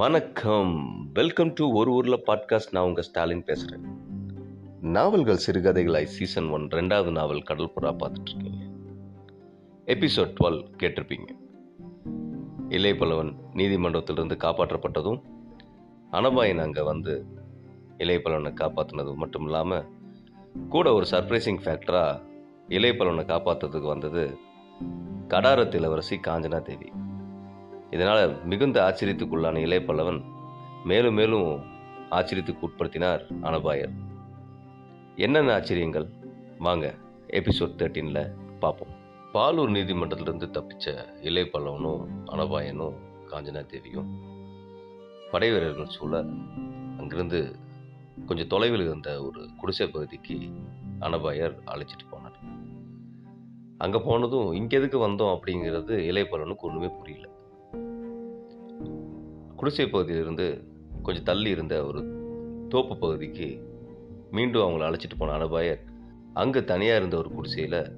வணக்கம். 0.00 0.74
Welcome 1.12 1.52
to 1.52 1.74
ஒரு 1.74 1.92
ஊரில் 1.92 2.22
பாட்காஸ்ட் 2.26 2.70
நான் 2.70 2.84
உங்கள் 2.84 3.04
ஸ்டாலின் 3.04 3.44
பேசுகிறேன் 3.44 3.84
நாவல்கள் 4.80 5.40
சிறுகதைகளாய் 5.46 6.04
சீசன் 6.04 6.48
ஒன் 6.48 6.62
ரெண்டாவது 6.62 7.10
நாவல் 7.10 7.42
கடல் 7.42 7.72
புறா 7.74 7.90
பார்த்துட்ருக்கீங்க. 7.98 8.62
எபிசோட் 9.86 10.32
டுவெல் 10.40 10.64
கேட்டிருப்பீங்க. 10.78 11.28
இளையபலவன் 12.68 13.32
நீதிமன்றத்திலிருந்து 13.52 14.36
காப்பாற்றப்பட்டதும் 14.36 15.20
அனபாயன் 16.12 16.60
அங்கே 16.60 16.82
வந்து 16.82 17.26
இளையபலவனை 17.98 18.54
காப்பாற்றினதும் 18.54 19.22
மட்டும் 19.24 19.44
இல்லாமல் 19.44 19.86
கூட 20.68 20.92
ஒரு 20.92 21.06
சர்ப்ரைசிங் 21.10 21.62
ஃபேக்டராக 21.64 22.22
இளையபலவனை 22.68 23.26
காப்பாற்றுறதுக்கு 23.34 23.86
வந்தது 23.86 24.38
கடாரத்து 25.28 25.74
இளவரசி 25.74 26.16
காஞ்சனா 26.16 26.62
தேவி. 26.62 26.92
இதனால் 27.90 28.44
மிகுந்த 28.44 28.78
ஆச்சரியத்துக்குள்ளான 28.88 29.60
இளையபல்லவன் 29.66 30.20
மேலும் 30.84 31.14
மேலும் 31.14 31.48
ஆச்சரியத்துக்கு 32.10 32.66
உட்படுத்தினார் 32.68 33.22
அனபாயர். 33.42 33.92
என்னென்ன 35.16 35.52
ஆச்சரியங்கள்? 35.52 36.06
வாங்க 36.58 36.94
எபிசோட் 37.28 37.76
தேர்ட்டீனில் 37.80 38.32
பார்ப்போம். 38.58 38.94
பாலூர் 39.34 39.74
நீதிமன்றத்திலிருந்து 39.76 40.48
தப்பிச்ச 40.56 40.94
இளையபல்லவனும் 41.22 42.04
அனபாயனும் 42.26 42.96
காஞ்சனா 43.30 43.66
தேவியும் 43.66 44.08
படை 45.30 45.50
வீரர்கள் 45.50 45.86
சூழ 45.86 46.18
அங்கிருந்து 46.98 47.56
கொஞ்சம் 48.26 48.46
தொலைவில் 48.46 48.80
இருந்த 48.80 49.22
ஒரு 49.22 49.48
குடிசை 49.56 49.86
பகுதிக்கு 49.86 50.38
அனபாயர் 51.00 51.54
அழைச்சிட்டு 51.66 52.06
போனார். 52.10 52.38
அங்கே 53.78 54.00
போனதும் 54.04 54.52
இங்கே 54.52 54.76
எதுக்கு 54.76 55.08
வந்தோம்? 55.08 55.34
அப்படிங்கிறது 55.36 55.94
இலைப்பல்லவனுக்கு 56.10 56.68
ஒன்றுமே 56.70 56.90
புரியல. 56.98 57.29
குடிசை 59.60 59.88
பகுதியிலிருந்து 59.88 60.64
கொஞ்சம் 61.02 61.22
தள்ளி 61.22 61.50
இருந்த 61.50 61.86
ஒரு 61.86 62.00
தோப்பு 62.68 62.96
பகுதிக்கு 62.96 63.48
மீண்டும் 64.30 64.62
அவங்கள 64.62 64.84
அழைச்சிட்டு 64.88 65.16
போன 65.18 65.34
அனுபாயர் 65.38 65.82
அங்கே 66.32 66.64
தனியாக 66.64 66.98
இருந்த 66.98 67.16
ஒரு 67.16 67.30
குடிசையில் 67.30 67.96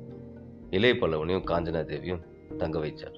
இளைய 0.70 0.94
பல்லவனையும் 0.94 1.46
காஞ்சனா 1.46 1.84
தேவியும் 1.84 2.24
தங்க 2.56 2.78
வைச்சார். 2.78 3.16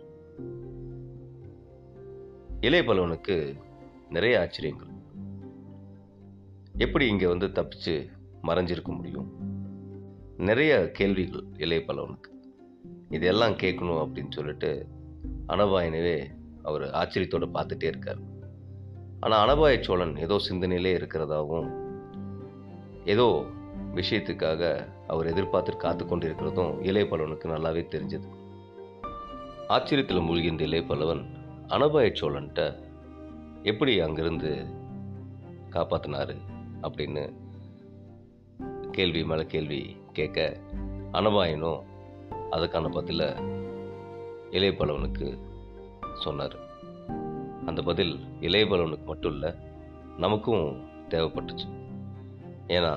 இளைய 2.61 2.85
பல்லவனுக்கு 2.85 3.57
நிறைய 4.11 4.41
ஆச்சரியங்கள். 4.41 4.93
எப்படி 6.79 7.07
இங்கே 7.07 7.27
வந்து 7.27 7.47
தப்பிச்சு 7.47 7.95
மறைஞ்சிருக்க 8.43 8.93
முடியும்? 8.97 9.31
நிறைய 10.37 10.91
கேள்விகள் 10.91 11.47
இளைய 11.57 11.85
பல்லவனுக்கு. 11.87 12.31
இதெல்லாம் 13.11 13.59
கேட்கணும் 13.65 14.05
அப்படின்னு 14.05 14.31
சொல்லிட்டு 14.31 14.87
அனபாயனவே 15.49 16.19
அவர் 16.63 16.83
ஆச்சரியத்தோடு 16.83 17.49
பார்த்துட்டே 17.55 17.85
இருக்கார். 17.85 18.33
ஆனால் 19.25 19.43
அனபாய 19.45 19.81
சோழன் 19.81 20.17
ஏதோ 20.17 20.37
சிந்தனையிலே 20.49 20.91
இருக்கிறதாகவும் 20.97 21.69
ஏதோ 23.05 23.45
விஷயத்துக்காக 23.95 24.89
அவர் 25.07 25.27
எதிர்பார்த்து 25.27 25.77
காத்து 25.77 26.05
கொண்டிருக்கிறதும் 26.05 26.73
இளையபல்லவனுக்கு 26.89 27.47
நல்லாவே 27.53 27.83
தெரிஞ்சது. 27.95 28.29
ஆச்சரியத்தில் 29.69 30.27
மூழ்கின்ற 30.27 30.63
இளையபல்லவன் 30.69 31.23
அனபாய 31.69 32.09
சோழன்ட்ட 32.21 32.61
எப்படி 33.63 34.01
அங்கிருந்து 34.01 34.53
காப்பாத்தினாரு 35.71 36.37
அப்படின்னு 36.83 37.25
கேள்வி 38.91 39.25
மேலே 39.25 39.47
கேள்வி 39.47 39.97
கேட்க 40.13 40.57
அனபாயனும் 41.13 41.81
அதுக்கான 42.51 42.93
பதில 42.99 43.23
இளையபல்லவனுக்கு 44.51 45.39
சொன்னார். 46.15 46.64
அந்த 47.67 47.83
பதில் 47.83 48.15
இளையபலவனுக்கு 48.41 49.05
மட்டும் 49.05 49.33
இல்லை 49.33 49.55
நமக்கும் 50.17 50.67
தேவைப்பட்டுச்சு. 51.09 51.69
ஏன்னா 52.69 52.93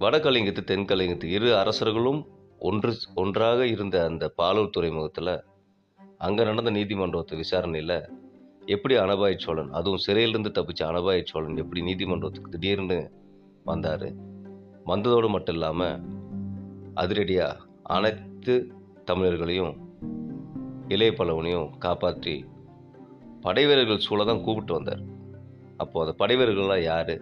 வடகலிங்கத்து 0.00 0.62
தென்கலிங்கத்து 0.66 1.24
இரு 1.24 1.56
அரசர்களும் 1.56 2.26
ஒன்று 2.58 2.94
ஒன்றாக 3.14 3.66
இருந்த 3.66 4.04
அந்த 4.04 4.34
பாலூர் 4.42 4.70
துறைமுகத்தில் 4.70 5.44
அங்கே 6.18 6.44
நடந்த 6.44 6.70
நீதிமன்றத்து 6.70 7.36
விசாரணையில் 7.36 8.08
எப்படி 8.66 8.94
அனபாய 8.96 9.36
சோழன் 9.36 9.72
அதுவும் 9.72 9.98
சிறையிலிருந்து 9.98 10.62
தப்பிச்ச 10.62 10.82
அனபாய 10.82 11.22
சோழன் 11.24 11.56
எப்படி 11.56 11.82
நீதிமன்றத்துக்கு 11.82 12.50
திடீர்னு 12.50 13.10
வந்தார்? 13.64 14.08
வந்ததோடு 14.86 15.28
மட்டும் 15.28 15.54
இல்லாமல் 15.54 16.00
அதிரடியாக 16.94 17.58
அனைத்து 17.82 18.72
தமிழர்களையும் 19.06 19.74
இளைய 20.88 21.12
பலவனையும் 21.12 21.78
காப்பாற்றி 21.78 22.44
படைவீரர்கள் 23.42 23.98
சூழ 23.98 24.24
தான் 24.24 24.42
கூப்பிட்டு 24.42 24.74
வந்தார். 24.74 25.02
அப்போது 25.76 26.04
அந்த 26.04 26.14
படைவீரர்கள்லாம் 26.24 26.82
யார்? 26.82 27.20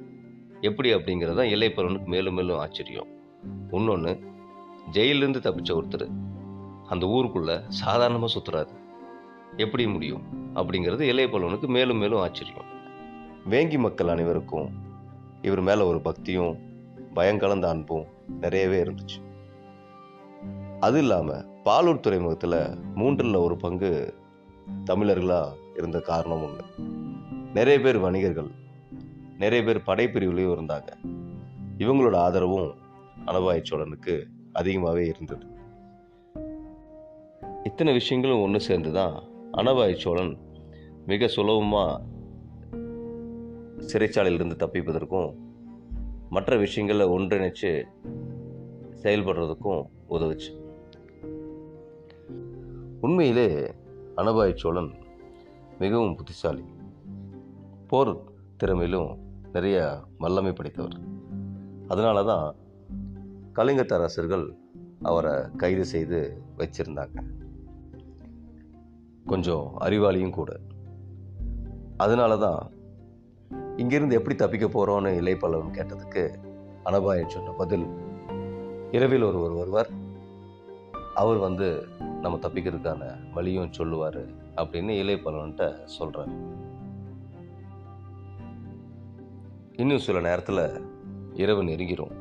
எப்படி 0.60 0.94
அப்படிங்கிறது 0.94 1.34
தான் 1.34 1.46
இளைய 1.46 1.74
மேலும் 2.06 2.34
மேலும் 2.34 2.56
ஆச்சரியம். 2.56 3.06
இன்னொன்று 3.70 4.20
ஜெயிலிருந்து 4.92 5.40
தப்பிச்ச 5.46 5.70
ஒருத்தர் 5.70 6.06
அந்த 6.86 7.06
ஊருக்குள்ளே 7.06 7.60
சாதாரணமாக 7.68 8.32
சுற்றுறாரு 8.32 8.74
எப்படி 9.56 9.86
முடியும்? 9.86 10.22
அப்படிங்கிறது 10.54 11.02
இளையபலவனுக்கு 11.12 11.66
மேலும் 11.66 11.96
மேலும் 11.96 12.18
ஆச்சரியம். 12.18 12.64
வேங்கி 13.50 13.78
மக்கள் 13.78 14.08
அனைவருக்கும் 14.08 14.68
இவர் 15.42 15.60
மேலே 15.60 15.82
ஒரு 15.82 16.00
பக்தியும் 16.00 16.58
பயங்கலந்த 17.14 17.64
அன்பும் 17.64 18.06
நிறையவே 18.40 18.82
இருந்துச்சு. 18.82 19.18
அது 20.80 20.98
இல்லாமல் 20.98 21.46
பாலூர் 21.64 22.00
துறைமுகத்தில் 22.00 22.76
மூன்றில் 22.94 23.34
ஒரு 23.34 23.56
பங்கு 23.56 24.14
தமிழர்களாக 24.84 25.56
இருந்த 25.76 26.00
காரணம் 26.00 26.42
ஒன்று 26.42 26.64
நிறைய 27.54 27.80
பேர் 27.80 27.98
வணிகர்கள் 27.98 28.50
நிறைய 29.38 29.64
பேர் 29.64 29.82
படைப்பிரிவுலையும் 29.86 30.54
இருந்தாங்க. 30.54 30.88
இவங்களோட 31.78 32.14
ஆதரவும் 32.16 32.74
அனபாய 33.26 33.62
சோழனுக்கு 33.62 34.26
அதிகமாகவே 34.52 35.06
இருந்தது. 35.06 35.46
இத்தனை 37.62 37.92
விஷயங்களும் 37.92 38.42
ஒன்று 38.42 38.60
சேர்ந்து 38.60 38.92
தான் 38.92 39.22
அனபாய 39.52 39.94
சோழன் 39.94 40.38
மிக 41.06 41.26
சுலபமாக 41.26 42.02
சிறைச்சாலையிலிருந்து 43.78 44.56
தப்பிப்பதற்கும் 44.56 45.34
மற்ற 46.30 46.56
விஷயங்களை 46.56 47.06
ஒன்றிணைச்சு 47.06 47.82
செயல்படுறதுக்கும் 49.02 49.82
உதவுச்சு. 50.10 50.62
உண்மையிலே 53.00 53.72
அனபாய 54.16 54.54
சோழன் 54.54 54.94
மிகவும் 55.78 56.16
புத்திசாலி. 56.16 56.64
போர் 57.88 58.18
திறமையிலும் 58.56 59.18
நிறைய 59.52 60.00
வல்லமை 60.18 60.52
படைத்தவர். 60.52 60.98
அதனால 61.88 62.24
தான் 62.24 62.54
கலிங்கத்த 63.54 63.92
அரசர்கள் 63.92 64.56
அவரை 65.02 65.42
கைது 65.56 65.84
செய்து 65.84 66.42
வச்சிருந்தாங்க. 66.58 67.22
கொஞ்சம் 69.26 69.72
அறிவாளியும் 69.80 70.30
கூட. 70.30 70.60
அதனால 71.96 72.36
தான் 72.36 72.70
இங்கிருந்து 73.76 74.14
எப்படி 74.14 74.36
தப்பிக்க 74.36 74.66
போகிறோன்னு 74.66 75.04
இலைப்பல்லவன் 75.04 75.74
கேட்டதுக்கு 75.74 76.34
அனபாயன் 76.84 77.28
சொன்ன 77.28 77.50
பதில் 77.50 77.86
இரவில் 78.90 79.22
ஒருவர் 79.22 79.50
வருவார். 79.50 79.90
அவர் 81.14 81.36
வந்து 81.36 81.88
நம்ம 82.20 82.38
தப்பிக்கிறதுக்கான 82.38 83.32
வழியும் 83.32 83.72
சொல்லுவார். 83.72 84.42
அப்படின்னு 84.56 84.90
இளையப்பலவன்ட்ட 84.90 85.84
சொல்கிறார் 85.84 86.32
இன்னும் 89.72 89.98
சில 89.98 90.20
நேரத்தில் 90.20 90.82
இரவு 91.32 91.64
நெருங்கிடும் 91.64 92.14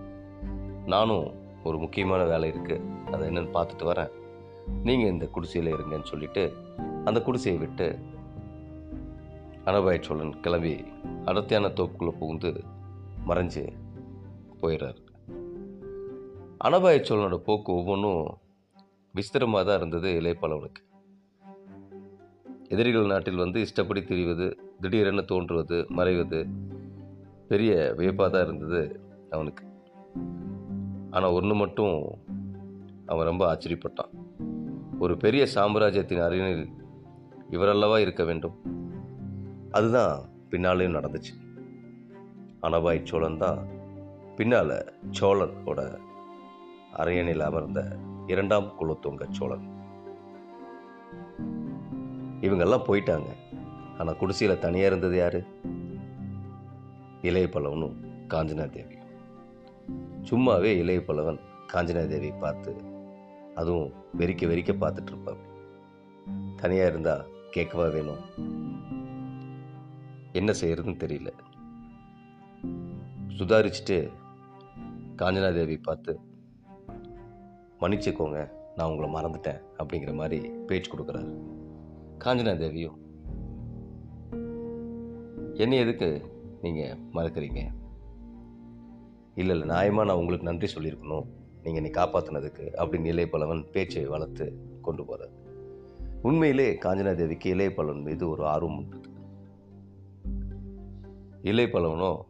நானும் 0.85 1.33
ஒரு 1.63 1.77
முக்கியமான 1.77 2.23
வேலை 2.23 2.49
இருக்குது 2.49 2.85
அதை 3.11 3.29
என்னென்னு 3.29 3.53
பார்த்துட்டு 3.53 3.85
வரேன். 3.85 4.11
நீங்கள் 4.83 5.09
இந்த 5.09 5.25
குடிசையில் 5.27 5.73
இருங்கன்னு 5.73 6.03
சொல்லிட்டு 6.03 6.53
அந்த 7.06 7.21
குடிசையை 7.21 7.59
விட்டு 7.59 8.00
அனபாய 9.65 10.01
சோழன் 10.01 10.39
கிளம்பி 10.39 10.83
அடர்த்தியான 11.25 11.68
தோப்புக்குள்ளே 11.68 12.18
புகுந்து 12.19 12.63
மறைஞ்சு 13.27 13.63
போயிடுறாரு 14.62 15.01
அனபாய 16.57 17.01
சோழனோட 17.01 17.38
போக்கு 17.38 17.74
ஒவ்வொன்றும் 17.74 18.38
விஸ்திரமாக 19.15 19.65
தான் 19.65 19.77
இருந்தது 19.77 20.09
இலைப்பலவனுக்கு 20.21 20.81
எதிரிகள் 22.73 23.05
நாட்டில் 23.05 23.35
வந்து 23.35 23.61
இஷ்டப்படி 23.61 24.01
திரிவது 24.01 24.47
திடீரென 24.81 25.21
தோன்றுவது 25.21 25.77
மறைவது 25.97 26.39
பெரிய 27.47 27.93
வியப்பாக 27.97 28.29
தான் 28.29 28.43
இருந்தது 28.43 28.81
அவனுக்கு. 29.29 29.65
ஆனால் 31.11 31.31
ஒன்று 31.31 31.55
மட்டும் 31.55 31.95
அவன் 33.05 33.25
ரொம்ப 33.25 33.43
ஆச்சரியப்பட்டான். 33.53 34.11
ஒரு 34.99 35.17
பெரிய 35.17 35.45
சாம்ராஜ்யத்தின் 35.45 36.19
அரியணில் 36.19 36.65
இவரல்லவா 37.51 37.97
இருக்க 37.99 38.23
வேண்டும். 38.23 38.55
அதுதான் 39.71 40.13
பின்னாலேயும் 40.51 40.97
நடந்துச்சு. 40.97 41.33
அனபாய் 42.61 43.03
சோழன் 43.03 43.37
தான் 43.37 43.59
பின்னால் 44.35 44.75
சோழனோட 45.19 45.81
அரியணையில் 46.93 47.45
அமர்ந்த 47.49 47.81
இரண்டாம் 48.27 48.73
குலத்துங்க 48.79 49.25
சோழன். 49.29 49.71
இவங்கெல்லாம் 52.45 52.88
போயிட்டாங்க. 52.88 53.30
ஆனால் 53.98 54.18
குடிசையில் 54.18 54.62
தனியாக 54.66 54.90
இருந்தது 54.90 55.18
யார்? 55.18 55.40
இளைய 57.30 57.48
பல்லவனும் 57.51 57.98
காஞ்சனா 58.34 58.66
தேவி 58.69 58.98
சும்மாவே 60.30 60.72
இளைய 60.81 61.00
பல்லவன் 61.07 61.40
காஞ்சனா 61.74 62.04
தேவியை 62.12 62.36
பார்த்து 62.40 62.72
அதுவும் 63.56 63.90
வெறிக்க 64.19 64.44
வெறிக்க 64.51 64.72
பார்த்துட்டு 64.84 65.12
இருப்பாங்க 65.13 65.44
தனியாக 66.62 66.92
இருந்தால் 66.92 67.24
கேட்கவா 67.51 67.88
வேணும்? 67.95 68.22
என்ன 70.31 70.51
செய்யறதுன்னு 70.62 71.01
தெரியல. 71.04 71.31
சுதாரிச்சுட்டு 73.38 73.98
காஞ்சனா 75.22 75.50
தேவி 75.54 75.78
பார்த்து 75.78 76.13
மன்னிச்சுக்கோங்க 77.81 78.40
நான் 78.75 78.90
உங்களை 78.92 79.10
மறந்துட்டேன் 79.13 79.62
அப்படிங்கிற 79.78 80.13
மாதிரி 80.13 80.40
பேச்சு 80.68 80.90
கொடுக்குறாரு. 80.92 81.34
காஞ்சனா 82.23 82.57
தேவியும். 82.57 82.97
என்ன 85.53 85.75
எதுக்கு 85.75 86.21
நீங்கள் 86.61 86.97
மறக்கிறீங்க? 87.13 87.67
இல்லை 89.35 89.59
இல்லை 89.59 89.61
நியாயமாக 89.61 90.05
நான் 90.05 90.17
உங்களுக்கு 90.17 90.47
நன்றி 90.47 90.73
சொல்லியிருக்கணும். 90.73 91.25
நீங்கள் 91.63 91.83
என்னை 91.83 91.91
காப்பாற்றினதுக்கு 91.91 92.69
அப்படின்னு 92.77 93.11
இளையபலவன் 93.11 93.71
பேச்சை 93.71 94.05
வளர்த்து 94.05 94.57
கொண்டு 94.81 95.05
போகிறார் 95.05 95.31
உண்மையிலே 96.21 96.77
காஞ்சனா 96.85 97.15
தேவிக்கு 97.15 97.55
இளையபலவன் 97.55 98.03
மீது 98.03 98.29
ஒரு 98.29 98.45
ஆர்வம் 98.45 98.77
உண்டு. 98.77 99.01
இளைய 101.41 102.25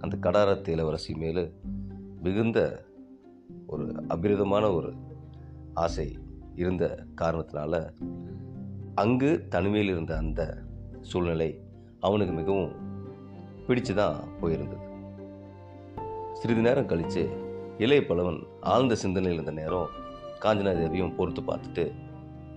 அந்த 0.00 0.16
கடாரத்து 0.20 0.68
இளவரசி 0.68 1.14
மேலே 1.14 1.52
மிகுந்த 2.22 2.84
ஒரு 3.66 3.94
அபிரிதமான 4.08 4.74
ஒரு 4.74 4.92
ஆசை 5.74 6.18
இருந்த 6.54 7.04
காரணத்தினால 7.16 7.92
அங்கு 8.98 9.30
தனிமையில் 9.48 9.88
இருந்த 9.88 10.16
அந்த 10.16 10.42
சூழ்நிலை 11.00 11.48
அவனுக்கு 12.00 12.32
மிகவும் 12.32 12.72
பிடிச்சு 13.66 13.94
தான் 13.94 14.16
போயிருந்தது. 14.40 14.84
சிறிது 16.32 16.60
நேரம் 16.60 16.86
கழித்து 16.86 17.22
இளைய 17.78 18.06
பலவன் 18.06 18.38
ஆழ்ந்த 18.60 18.94
சிந்தனையில் 18.94 19.42
இருந்த 19.42 19.62
நேரம் 19.62 19.88
காஞ்சனா 20.42 20.72
தேவியும் 20.72 21.14
பொறுத்து 21.14 21.42
பார்த்துட்டு 21.42 21.84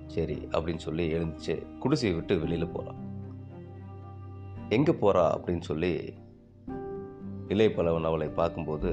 சரி 0.08 0.48
அப்படின்னு 0.52 0.78
சொல்லி 0.78 1.14
எழுந்துச்சு. 1.14 1.56
குடிசையை 1.80 2.18
விட்டு 2.18 2.40
வெளியில் 2.40 2.72
போகிறான் 2.72 3.00
எங்கே 4.70 4.92
போகிறா 4.92 5.24
அப்படின்னு 5.36 5.62
சொல்லி 5.62 5.94
இளைய 7.48 7.70
பலவன் 7.72 8.04
அவளை 8.04 8.28
பார்க்கும்போது 8.28 8.92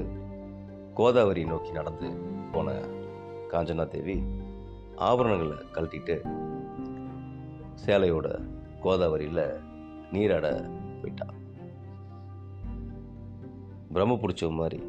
கோதாவரி 0.93 1.43
நோக்கி 1.45 1.71
நடந்து 1.71 2.09
போன 2.51 2.69
காஞ்சனா 3.51 3.87
தேவி 3.87 4.17
ஆபரணங்களை 4.95 5.57
கழட்டிட்டு 5.71 6.15
சேலையோட 7.87 8.39
கோதாவரியில் 8.83 9.61
நீராட 10.11 10.47
போயிட்டான் 11.01 11.35
பிரம்ம 13.91 14.15
பிடிச்ச 14.15 14.51
மாதிரி. 14.51 14.79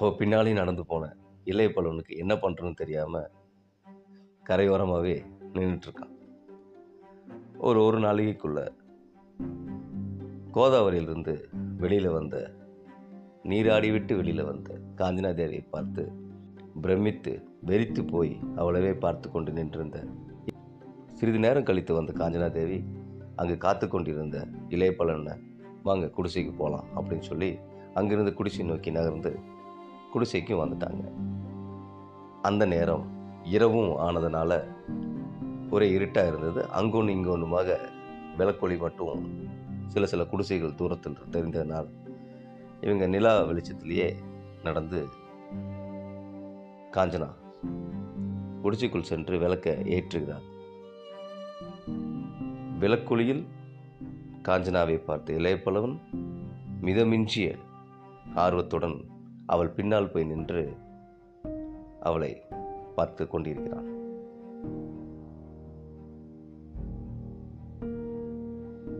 அவள் 0.00 0.16
பின்னாலே 0.16 0.52
நடந்து 0.52 0.82
போனேன் 0.82 1.16
இளைய 1.44 1.68
பலவனுக்கு 1.68 2.16
என்ன 2.16 2.34
பண்ணுறதுன்னு 2.34 2.74
தெரியாமல் 2.74 3.30
கரையோரமாகவே 4.48 5.24
நின்றுட்டுருக்கான் 5.52 6.08
ஒரு 7.58 7.84
ஒரு 7.84 7.98
நாளைக்குள்ள 7.98 8.72
கோதாவரியிலிருந்து 10.50 11.48
வெளியில் 11.76 12.10
வந்த 12.10 12.50
நீராடி 13.42 13.90
விட்டு 13.90 14.16
வெளியில் 14.16 14.44
வந்த 14.44 14.80
காஞ்சனா 14.96 15.34
தேவியை 15.34 15.64
பார்த்து 15.70 16.12
பிரமித்து 16.80 17.42
வெறித்து 17.66 18.10
போய் 18.10 18.40
அவளவே 18.56 18.98
பார்த்து 18.98 19.30
கொண்டு 19.30 19.52
நின்றிருந்த 19.52 20.06
சிறிது 21.22 21.38
நேரம் 21.38 21.62
கழித்து 21.62 21.94
வந்த 21.94 22.12
காஞ்சனா 22.12 22.50
தேவி 22.50 22.84
அங்கு 23.36 23.56
காத்து 23.56 23.88
கொண்டிருந்த 23.88 24.46
இளையபலனை 24.68 25.34
வாங்க 25.82 26.06
குடிசைக்கு 26.06 26.56
போகலாம் 26.56 26.84
அப்படின்னு 26.96 27.26
சொல்லி 27.28 27.58
அங்கிருந்து 27.94 28.34
குடிசை 28.34 28.64
நோக்கி 28.64 28.90
நகர்ந்து 28.90 29.38
குடிசைக்கும் 30.14 30.60
வந்துட்டாங்க. 30.62 31.02
அந்த 32.42 32.66
நேரம் 32.66 33.04
இரவும் 33.44 33.92
ஆனதுனால 33.98 34.60
ஒரே 35.70 35.90
இருட்டாக 35.90 36.28
இருந்தது. 36.28 36.68
அங்கொன்று 36.74 37.14
இங்கொன்றுமாக 37.16 37.78
விளக்கொளி 38.38 38.78
மட்டும் 38.78 39.24
சில 39.86 40.06
சில 40.06 40.24
குடிசைகள் 40.24 40.74
தூரத்தில் 40.74 41.18
தெரிந்ததனால் 41.30 41.90
இவங்க 42.80 43.06
நிலா 43.06 43.42
வெளிச்சத்திலேயே 43.42 44.14
நடந்து 44.62 45.06
காஞ்சனா 46.92 47.30
குடிசைக்குள் 48.62 49.10
சென்று 49.12 49.38
விளக்க 49.38 49.70
ஏற்றுகிறார். 49.70 50.50
விளக்குழியில் 52.82 53.42
காஞ்சனாவை 54.42 54.94
பார்த்த 55.04 55.32
இளையப்பலவன் 55.32 55.94
மிதமிஞ்சிய 56.82 57.48
ஆர்வத்துடன் 58.34 58.96
அவள் 59.46 59.70
பின்னால் 59.70 60.10
போய் 60.10 60.24
நின்று 60.24 60.62
அவளை 62.00 62.30
பார்த்து 62.96 63.26
கொண்டிருக்கிறான். 63.26 63.88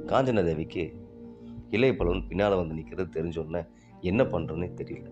காஞ்சனா 0.06 0.44
தேவிக்கு 0.44 0.84
இளையப்பலவன் 1.70 2.28
பின்னால் 2.28 2.56
வந்து 2.56 2.74
நிற்கிறது 2.74 3.22
தெரிஞ்சோடனே 3.22 3.62
என்ன 4.00 4.22
பண்ணுறோன்னே 4.22 4.70
தெரியல. 4.80 5.08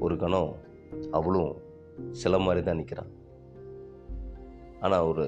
ஒரு 0.00 0.16
கணம் 0.16 0.52
அவளும் 1.10 1.54
சில 2.10 2.38
மாதிரி 2.38 2.62
தான் 2.64 2.76
நிற்கிறான் 2.76 3.12
ஆனால் 4.80 5.08
ஒரு 5.12 5.26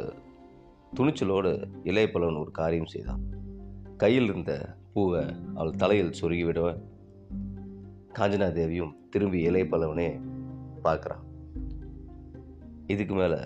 துணிச்சலோடு 1.00 1.68
இளையப்பலவன் 1.84 2.40
ஒரு 2.40 2.50
காரியம் 2.50 2.86
செய்தான். 2.86 3.20
கையில் 3.96 4.24
இருந்த 4.24 4.76
பூவை 4.92 5.24
அவள் 5.54 5.76
தலையில் 5.76 6.14
சொருகிவிட 6.20 6.80
காஞ்சனா 8.14 8.52
தேவியும் 8.52 8.96
திரும்பி 9.10 9.48
இளையப்பலவனே 9.48 10.20
பார்க்குறான். 10.84 11.22
இதுக்கு 12.86 13.14
மேலே 13.14 13.38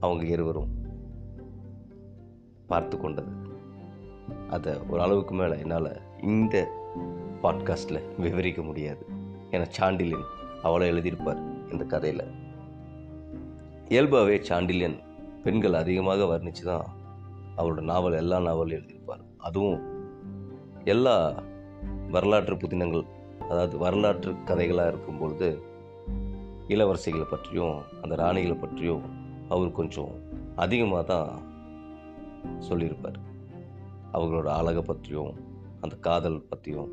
அவங்க 0.00 0.24
இருவரும் 0.24 0.74
பார்த்து 2.66 2.98
கொண்டது. 2.98 3.32
அதை 4.50 4.78
ஒரு 4.88 5.02
அளவுக்கு 5.02 5.34
மேலே 5.34 5.58
என்னால் 5.58 6.00
இந்த 6.22 6.68
பாட்காஸ்ட்டில் 7.42 8.20
விவரிக்க 8.20 8.62
முடியாது 8.62 9.06
ஏன்னா 9.50 9.66
சாண்டிலியன் 9.80 10.24
அவளை 10.62 10.90
எழுதியிருப்பார் 10.90 11.70
இந்த 11.72 11.84
கதையில். 11.84 12.30
இயல்பாகவே 13.88 14.36
சாண்டிலியன் 14.38 14.98
பெண்கள் 15.44 15.80
அதிகமாக 15.82 16.26
வர்ணித்து 16.32 16.64
தான் 16.70 16.86
அவரோட 17.56 17.80
நாவல் 17.90 18.20
எல்லா 18.20 18.36
நாவலும் 18.48 18.76
எழுதியிருப்பார். 18.78 19.24
அதுவும் 19.46 19.80
எல்லா 20.94 21.16
வரலாற்று 22.14 22.54
புதினங்கள் 22.56 23.04
அதாவது 23.50 23.76
வரலாற்று 23.78 24.30
கதைகளாக 24.50 24.92
இருக்கும் 24.92 25.20
பொழுது 25.20 25.48
இளவரசிகளை 26.74 27.26
பற்றியும் 27.30 27.78
அந்த 28.02 28.14
ராணிகளை 28.22 28.56
பற்றியும் 28.60 29.04
அவர் 29.54 29.78
கொஞ்சம் 29.78 30.12
அதிகமாக 30.64 31.02
தான் 31.12 31.30
சொல்லியிருப்பார். 32.68 33.18
அவங்களோட 34.16 34.48
அழகை 34.60 34.82
பற்றியும் 34.90 35.32
அந்த 35.84 35.94
காதல் 36.06 36.38
பற்றியும் 36.50 36.90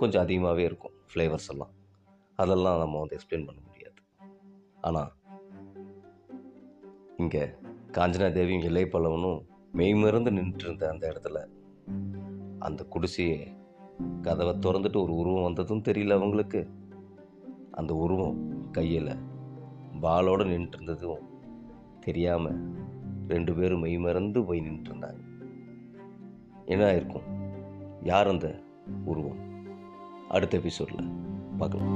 கொஞ்சம் 0.00 0.22
அதிகமாகவே 0.24 0.64
இருக்கும் 0.70 0.94
ஃப்ளேவர்ஸ் 1.10 1.50
எல்லாம். 1.52 1.72
அதெல்லாம் 2.42 2.80
நம்ம 2.82 2.98
வந்து 3.02 3.16
எக்ஸ்பிளைன் 3.18 3.46
பண்ண 3.48 3.60
முடியாது. 3.68 4.00
ஆனால் 4.88 5.12
இங்கே 7.22 7.44
காஞ்சனா 7.98 8.32
தேவியும் 8.32 8.62
இலை 8.62 8.82
பல்லவனும் 8.82 9.40
மெய்மறந்து 9.72 10.30
நின்றுட்டு 10.30 10.64
இருந்த 10.64 10.88
அந்த 10.88 11.04
இடத்துல 11.10 11.38
அந்த 12.58 12.84
குடிசையை 12.84 13.54
கதவை 14.22 14.54
திறந்துட்டு 14.56 15.02
ஒரு 15.02 15.14
உருவம் 15.14 15.42
வந்ததும் 15.42 15.82
தெரியல 15.82 16.14
அவங்களுக்கு. 16.14 16.60
அந்த 17.70 17.94
உருவம் 17.94 18.38
கையில் 18.70 19.10
பாலோடு 20.00 20.44
நின்றுருந்ததும் 20.44 21.24
தெரியாமல் 22.00 22.60
ரெண்டு 23.28 23.54
பேரும் 23.54 23.80
மெய்மறந்து 23.80 24.44
போய் 24.44 24.60
நின்றுருந்தாங்க. 24.60 25.20
என்ன 26.64 26.92
இருக்கும் 26.92 27.26
யார் 28.02 28.28
அந்த 28.28 28.60
உருவம்? 29.04 29.40
அடுத்த 30.28 30.56
எபிசோடில் 30.56 31.10
பார்க்கலாம். 31.58 31.94